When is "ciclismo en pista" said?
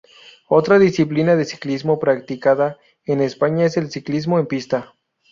3.91-4.95